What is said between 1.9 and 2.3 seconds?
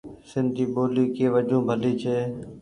ڇي۔